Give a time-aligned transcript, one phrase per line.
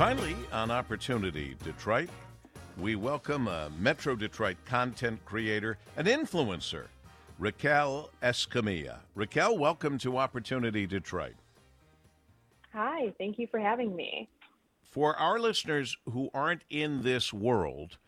[0.00, 2.08] Finally, on Opportunity Detroit,
[2.78, 6.86] we welcome a Metro Detroit content creator, an influencer,
[7.38, 9.00] Raquel Escamilla.
[9.14, 11.34] Raquel, welcome to Opportunity Detroit.
[12.72, 14.30] Hi, thank you for having me.
[14.80, 17.98] For our listeners who aren't in this world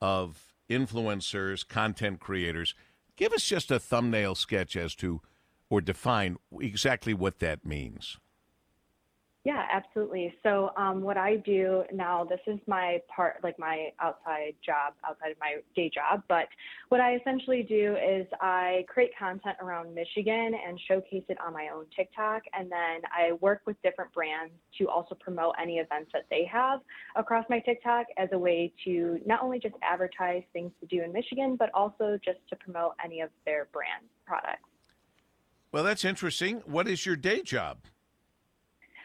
[0.00, 2.74] of influencers, content creators,
[3.14, 5.20] give us just a thumbnail sketch as to
[5.68, 8.16] or define exactly what that means.
[9.44, 10.32] Yeah, absolutely.
[10.44, 15.32] So, um, what I do now, this is my part, like my outside job, outside
[15.32, 16.22] of my day job.
[16.28, 16.46] But
[16.90, 21.70] what I essentially do is I create content around Michigan and showcase it on my
[21.74, 22.42] own TikTok.
[22.52, 26.78] And then I work with different brands to also promote any events that they have
[27.16, 31.12] across my TikTok as a way to not only just advertise things to do in
[31.12, 34.68] Michigan, but also just to promote any of their brand products.
[35.72, 36.62] Well, that's interesting.
[36.64, 37.78] What is your day job?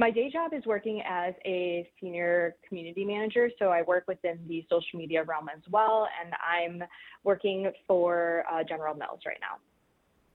[0.00, 4.64] My day job is working as a senior community manager, so I work within the
[4.70, 6.88] social media realm as well, and I'm
[7.24, 9.58] working for uh, General Mills right now.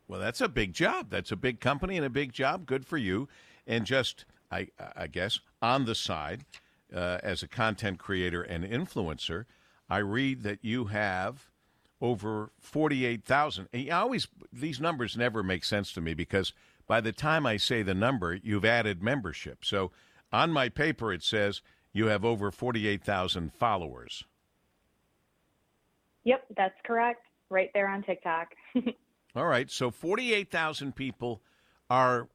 [0.10, 1.10] Well, that's a big job.
[1.10, 2.66] That's a big company and a big job.
[2.66, 3.30] Good for you.
[3.66, 6.44] And just, I, I guess, on the side,
[6.94, 9.46] uh, as a content creator and influencer,
[9.90, 11.50] I read that you have
[12.02, 13.70] over 48,000.
[13.74, 16.52] I always, these numbers never make sense to me because
[16.88, 19.64] by the time I say the number, you've added membership.
[19.64, 19.92] So
[20.32, 24.26] on my paper, it says you have over 48,000 followers.
[26.24, 27.26] Yep, that's correct.
[27.50, 28.50] Right there on TikTok.
[29.36, 29.70] All right.
[29.70, 31.42] So 48,000 people
[31.90, 32.28] are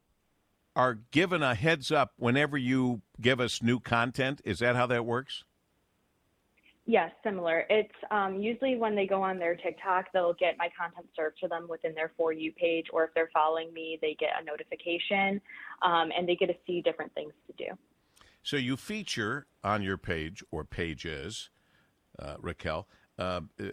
[0.75, 4.39] are given a heads up whenever you give us new content.
[4.45, 5.43] Is that how that works?
[6.89, 7.67] Yes, similar.
[7.69, 11.47] It's um, usually when they go on their TikTok, they'll get my content served to
[11.47, 15.39] them within their For You page, or if they're following me, they get a notification
[15.83, 17.77] um, and they get to see different things to do.
[18.41, 21.51] So you feature on your page or pages,
[22.17, 22.87] uh, Raquel,
[23.19, 23.65] uh, uh,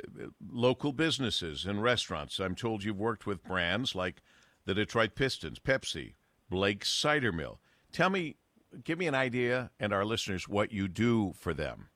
[0.52, 2.38] local businesses and restaurants.
[2.38, 4.20] I'm told you've worked with brands like
[4.66, 6.16] the Detroit Pistons, Pepsi,
[6.50, 7.60] Blake's Cider Mill.
[7.92, 8.36] Tell me,
[8.84, 11.88] give me an idea and our listeners what you do for them.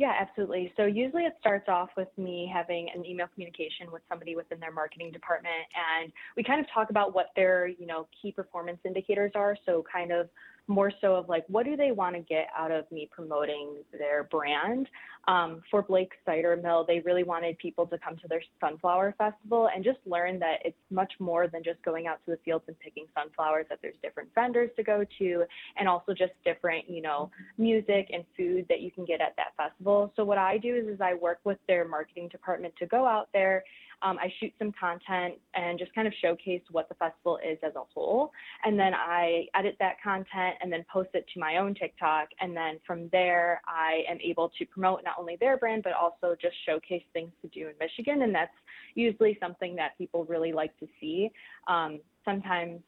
[0.00, 0.72] Yeah, absolutely.
[0.78, 4.72] So usually it starts off with me having an email communication with somebody within their
[4.72, 5.52] marketing department
[6.00, 9.58] and we kind of talk about what their, you know, key performance indicators are.
[9.66, 10.30] So kind of
[10.70, 14.24] more so of like what do they want to get out of me promoting their
[14.24, 14.88] brand?
[15.28, 19.68] Um, for blake cider mill they really wanted people to come to their sunflower festival
[19.74, 22.78] and just learn that it's much more than just going out to the fields and
[22.80, 25.44] picking sunflowers that there's different vendors to go to
[25.76, 29.54] and also just different you know music and food that you can get at that
[29.56, 30.12] festival.
[30.16, 33.28] So what i do is, is i work with their marketing department to go out
[33.34, 33.62] there
[34.02, 37.74] um, I shoot some content and just kind of showcase what the festival is as
[37.76, 38.32] a whole.
[38.64, 42.28] And then I edit that content and then post it to my own TikTok.
[42.40, 46.34] And then from there, I am able to promote not only their brand, but also
[46.40, 48.22] just showcase things to do in Michigan.
[48.22, 48.54] And that's
[48.94, 51.30] usually something that people really like to see.
[51.68, 52.80] Um, sometimes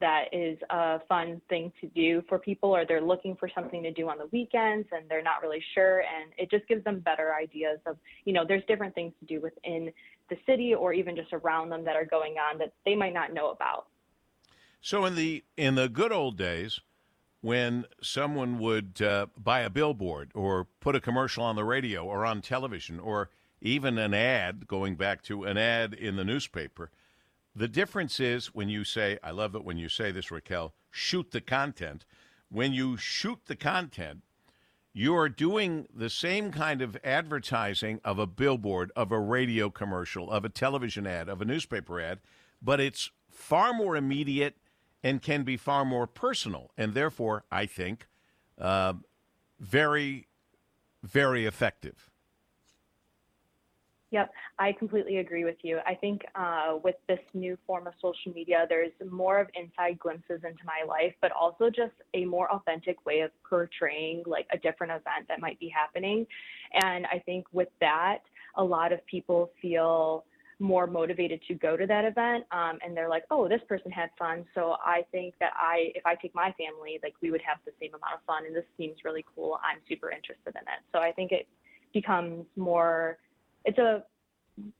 [0.00, 3.92] that is a fun thing to do for people or they're looking for something to
[3.92, 7.32] do on the weekends and they're not really sure and it just gives them better
[7.34, 9.90] ideas of you know there's different things to do within
[10.30, 13.32] the city or even just around them that are going on that they might not
[13.32, 13.86] know about.
[14.80, 16.80] So in the in the good old days,
[17.40, 22.24] when someone would uh, buy a billboard or put a commercial on the radio or
[22.24, 23.30] on television or
[23.60, 26.90] even an ad, going back to an ad in the newspaper,
[27.56, 31.30] the difference is when you say, I love it when you say this, Raquel, shoot
[31.30, 32.04] the content.
[32.50, 34.22] When you shoot the content,
[34.96, 40.44] you're doing the same kind of advertising of a billboard, of a radio commercial, of
[40.44, 42.20] a television ad, of a newspaper ad,
[42.62, 44.56] but it's far more immediate
[45.02, 48.06] and can be far more personal, and therefore, I think,
[48.58, 48.94] uh,
[49.58, 50.28] very,
[51.02, 52.08] very effective.
[54.14, 54.30] Yep,
[54.60, 55.80] I completely agree with you.
[55.84, 60.40] I think uh, with this new form of social media, there's more of inside glimpses
[60.44, 64.92] into my life, but also just a more authentic way of portraying like a different
[64.92, 66.28] event that might be happening.
[66.74, 68.18] And I think with that,
[68.56, 70.24] a lot of people feel
[70.60, 74.08] more motivated to go to that event um, and they're like oh this person had
[74.16, 77.58] fun so i think that i if i take my family like we would have
[77.66, 80.80] the same amount of fun and this seems really cool i'm super interested in it
[80.92, 81.48] so i think it
[81.92, 83.18] becomes more
[83.64, 84.04] it's a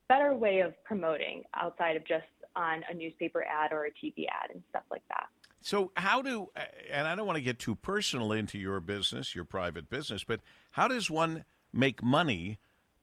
[0.09, 2.25] better way of promoting outside of just
[2.57, 5.27] on a newspaper ad or a TV ad and stuff like that.
[5.61, 6.51] So, how do,
[6.91, 10.41] and I don't want to get too personal into your business, your private business, but
[10.73, 12.59] how does one make money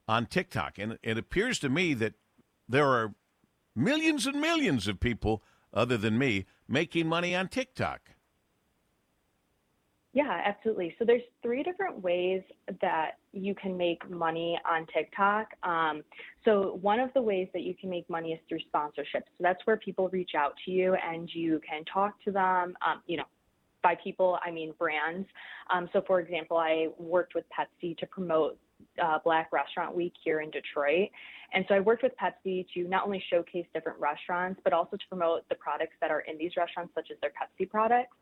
[0.06, 0.78] on TikTok?
[0.78, 2.14] And it appears to me that
[2.68, 3.14] there are
[3.74, 5.42] millions and millions of people,
[5.74, 8.10] other than me, making money on TikTok.
[10.14, 10.94] Yeah, absolutely.
[10.98, 12.42] So there's three different ways
[12.82, 15.48] that you can make money on TikTok.
[15.62, 16.02] Um,
[16.44, 19.24] so one of the ways that you can make money is through sponsorships.
[19.24, 22.74] So that's where people reach out to you and you can talk to them.
[22.86, 23.24] Um, you know,
[23.82, 25.26] by people I mean brands.
[25.72, 28.58] Um, so for example, I worked with Pepsi to promote
[29.02, 31.08] uh, Black Restaurant Week here in Detroit.
[31.54, 35.04] And so I worked with Pepsi to not only showcase different restaurants, but also to
[35.08, 38.16] promote the products that are in these restaurants, such as their Pepsi products.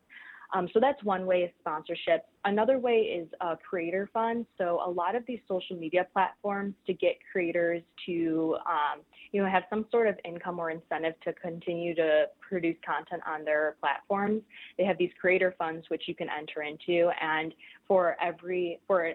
[0.53, 2.25] Um, so that's one way is sponsorship.
[2.43, 4.45] Another way is a creator fund.
[4.57, 9.01] So a lot of these social media platforms to get creators to, um,
[9.31, 13.45] you know, have some sort of income or incentive to continue to produce content on
[13.45, 14.41] their platforms.
[14.77, 17.53] They have these creator funds which you can enter into, and
[17.87, 19.13] for every for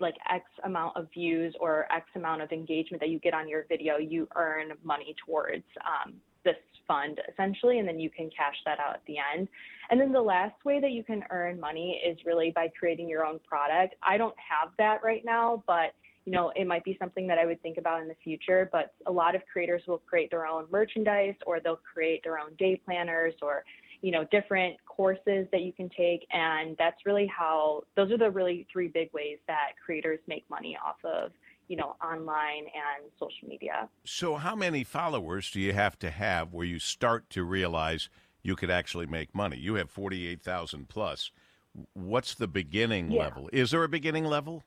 [0.00, 3.66] like X amount of views or X amount of engagement that you get on your
[3.68, 6.14] video, you earn money towards um,
[6.44, 6.56] this
[6.86, 9.48] fund essentially, and then you can cash that out at the end.
[9.90, 13.24] And then the last way that you can earn money is really by creating your
[13.24, 13.94] own product.
[14.02, 15.92] I don't have that right now, but
[16.24, 18.92] you know, it might be something that I would think about in the future, but
[19.06, 22.80] a lot of creators will create their own merchandise or they'll create their own day
[22.84, 23.64] planners or
[24.00, 26.26] you know, different courses that you can take.
[26.30, 30.76] And that's really how, those are the really three big ways that creators make money
[30.84, 31.32] off of,
[31.68, 33.88] you know, online and social media.
[34.04, 38.08] So, how many followers do you have to have where you start to realize
[38.42, 39.58] you could actually make money?
[39.58, 41.30] You have 48,000 plus.
[41.92, 43.24] What's the beginning yeah.
[43.24, 43.50] level?
[43.52, 44.64] Is there a beginning level?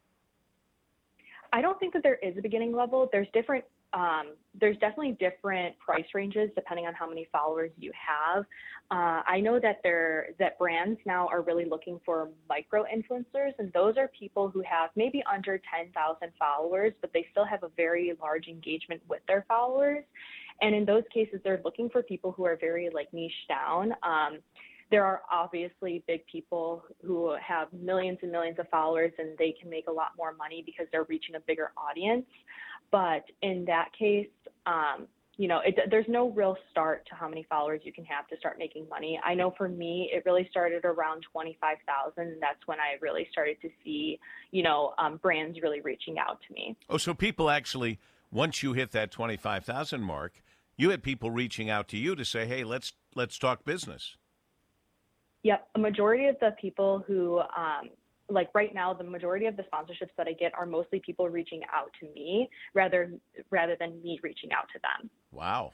[1.52, 3.10] I don't think that there is a beginning level.
[3.12, 8.46] There's different um, there's definitely different price ranges depending on how many followers you have.
[8.90, 13.72] Uh, I know that there that brands now are really looking for micro influencers, and
[13.74, 18.14] those are people who have maybe under 10,000 followers, but they still have a very
[18.22, 20.04] large engagement with their followers.
[20.62, 23.94] And in those cases, they're looking for people who are very like niche down.
[24.04, 24.40] Um,
[24.92, 29.70] there are obviously big people who have millions and millions of followers and they can
[29.70, 32.26] make a lot more money because they're reaching a bigger audience.
[32.92, 34.28] But in that case,
[34.66, 35.08] um,
[35.38, 38.38] you know, it, there's no real start to how many followers you can have to
[38.38, 39.20] start making money.
[39.26, 42.14] I know for me, it really started around 25,000.
[42.18, 44.20] And that's when I really started to see,
[44.52, 46.76] you know, um, brands really reaching out to me.
[46.90, 47.98] Oh, so people actually,
[48.30, 50.44] once you hit that 25,000 mark,
[50.78, 54.18] you had people reaching out to you to say, hey, let's let's talk business.
[55.44, 57.90] Yep, a majority of the people who um,
[58.32, 61.62] like right now the majority of the sponsorships that I get are mostly people reaching
[61.74, 63.12] out to me rather
[63.50, 65.10] rather than me reaching out to them.
[65.32, 65.74] Wow.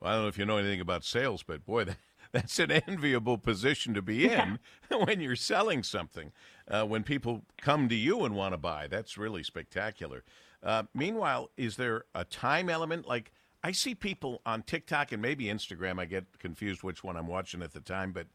[0.00, 1.98] Well, I don't know if you know anything about sales, but boy, that,
[2.32, 4.58] that's an enviable position to be in
[4.90, 4.96] yeah.
[5.04, 6.32] when you're selling something.
[6.68, 10.24] Uh, when people come to you and want to buy, that's really spectacular.
[10.62, 13.06] Uh, meanwhile, is there a time element?
[13.06, 15.98] Like I see people on TikTok and maybe Instagram.
[15.98, 18.26] I get confused which one I'm watching at the time, but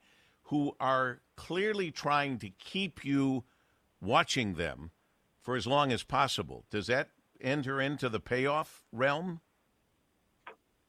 [0.46, 3.44] who are clearly trying to keep you
[4.02, 4.92] watching them
[5.42, 6.66] for as long as possible.
[6.70, 7.10] Does that
[7.42, 9.42] enter into the payoff realm?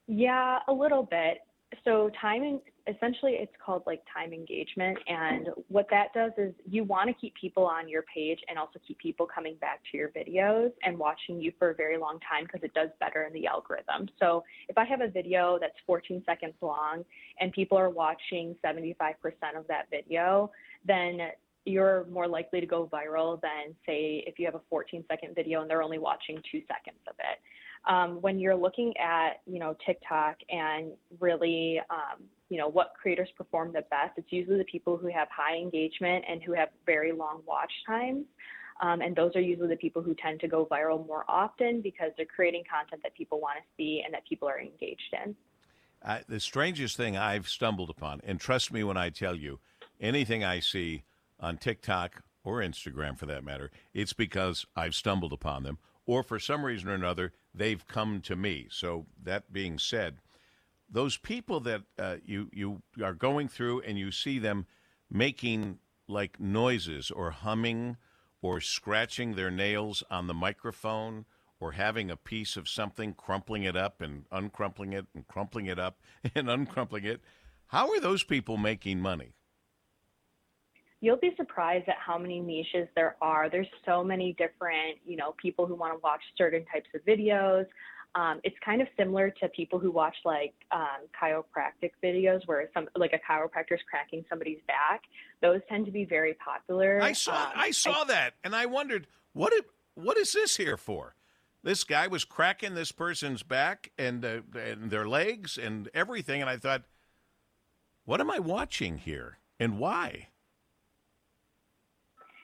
[0.07, 1.39] Yeah, a little bit.
[1.85, 7.09] So timing essentially it's called like time engagement and what that does is you want
[7.09, 10.71] to keep people on your page and also keep people coming back to your videos
[10.85, 14.09] and watching you for a very long time because it does better in the algorithm.
[14.21, 17.05] So if i have a video that's 14 seconds long
[17.41, 19.15] and people are watching 75%
[19.57, 20.51] of that video
[20.85, 21.19] then
[21.65, 25.61] you're more likely to go viral than say if you have a 14 second video
[25.61, 27.41] and they're only watching two seconds of it.
[27.91, 33.29] Um, when you're looking at you know TikTok and really um, you know what creators
[33.37, 37.13] perform the best, it's usually the people who have high engagement and who have very
[37.13, 38.25] long watch times.
[38.83, 42.11] Um, and those are usually the people who tend to go viral more often because
[42.17, 45.35] they're creating content that people want to see and that people are engaged in.
[46.05, 49.61] Uh, the strangest thing I've stumbled upon, and trust me when I tell you,
[49.99, 51.05] anything I see
[51.41, 56.39] on TikTok or Instagram for that matter, it's because I've stumbled upon them, or for
[56.39, 58.69] some reason or another, they've come to me.
[58.71, 60.19] So that being said,
[60.89, 64.67] those people that uh, you you are going through and you see them
[65.11, 65.79] making
[66.09, 67.97] like noises or humming
[68.43, 71.25] or scratching their nails on the microphone
[71.59, 75.79] or having a piece of something crumpling it up and uncrumpling it and crumpling it
[75.79, 76.01] up
[76.35, 77.21] and uncrumpling it
[77.69, 79.33] how are those people making money
[81.01, 83.49] you'll be surprised at how many niches there are.
[83.51, 87.67] There's so many different, you know, people who want to watch certain types of videos.
[88.17, 92.89] Um, it's kind of similar to people who watch like um, chiropractic videos where some
[92.97, 95.03] like a chiropractor's cracking somebody's back.
[95.43, 96.99] Those tend to be very popular.
[97.03, 100.57] I saw um, I saw I, that and I wondered what it, what is this
[100.57, 101.15] here for?
[101.63, 106.49] This guy was cracking this person's back and uh, and their legs and everything, and
[106.49, 106.85] I thought,
[108.07, 110.29] what am I watching here and why?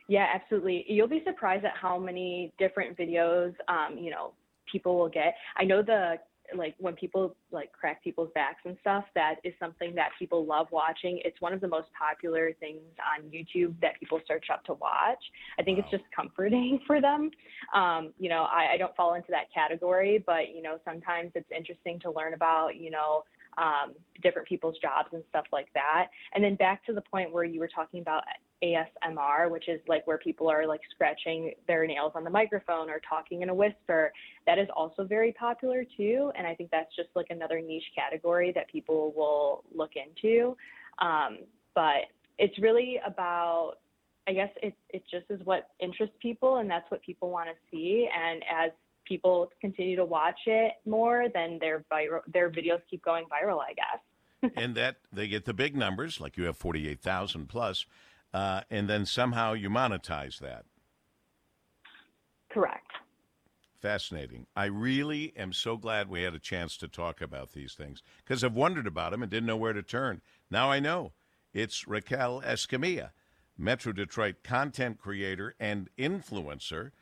[0.07, 0.85] Yeah, absolutely.
[0.87, 4.35] You'll be surprised at how many different videos, um, you know,
[4.71, 5.35] people will get.
[5.57, 6.17] I know the
[6.57, 10.67] like when people like crack people's backs and stuff, that is something that people love
[10.71, 11.21] watching.
[11.25, 12.81] It's one of the most popular things
[13.17, 15.23] on YouTube that people search up to watch.
[15.59, 15.85] I think wow.
[15.85, 17.31] it's just comforting for them.
[17.75, 21.49] Um, you know, I, I don't fall into that category, but you know, sometimes it's
[21.57, 23.25] interesting to learn about, you know,
[23.59, 26.09] um, different people's jobs and stuff like that.
[26.35, 28.25] And then back to the point where you were talking about
[28.63, 33.01] ASMR, which is like where people are like scratching their nails on the microphone or
[33.09, 34.13] talking in a whisper.
[34.47, 36.31] That is also very popular too.
[36.37, 40.57] And I think that's just like another niche category that people will look into.
[41.01, 41.39] Um,
[41.75, 43.75] but it's really about,
[44.29, 47.55] I guess it, it just is what interests people and that's what people want to
[47.71, 48.09] see.
[48.15, 48.71] And as
[49.07, 53.75] people continue to watch it more, then their viral, their videos keep going viral, I
[53.75, 54.53] guess.
[54.57, 57.87] and that they get the big numbers, like you have 48,000 plus
[58.33, 60.65] uh, and then somehow you monetize that.
[62.51, 62.87] Correct.
[63.81, 64.47] Fascinating.
[64.55, 68.45] I really am so glad we had a chance to talk about these things because
[68.45, 70.21] I've wondered about them and didn't know where to turn.
[70.51, 71.13] Now I know.
[71.53, 73.11] It's Raquel Escamilla,
[73.59, 76.93] Metro Detroit content creator and influencer,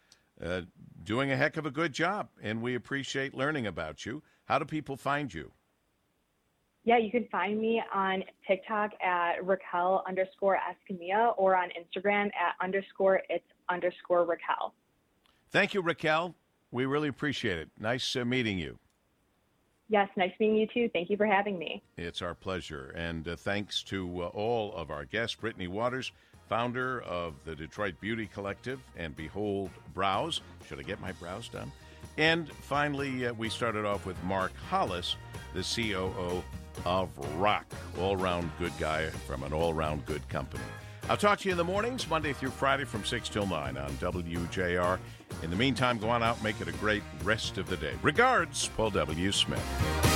[0.45, 0.63] uh,
[1.05, 2.29] doing a heck of a good job.
[2.43, 4.23] And we appreciate learning about you.
[4.45, 5.53] How do people find you?
[6.85, 12.55] Yeah, you can find me on TikTok at Raquel underscore Escamilla or on Instagram at
[12.63, 14.73] underscore it's underscore Raquel.
[15.51, 16.35] Thank you, Raquel.
[16.71, 17.69] We really appreciate it.
[17.79, 18.79] Nice uh, meeting you.
[19.89, 20.89] Yes, nice meeting you too.
[20.93, 21.83] Thank you for having me.
[21.99, 22.93] It's our pleasure.
[22.95, 26.13] And uh, thanks to uh, all of our guests Brittany Waters,
[26.51, 30.41] founder of the Detroit Beauty Collective and Behold Brows.
[30.69, 31.71] Should I get my brows done?
[32.19, 35.15] And finally, uh, we started off with Mark Hollis,
[35.55, 36.43] the COO
[36.85, 37.09] of
[37.41, 37.67] rock.
[38.01, 40.65] All round good guy from an all round good company.
[41.09, 43.91] I'll talk to you in the mornings, Monday through Friday from 6 till 9 on
[43.93, 44.99] WJR.
[45.45, 47.95] In the meantime, go on out make it a great rest of the day.
[48.03, 49.31] Regards, Paul W.
[49.31, 50.10] Smith.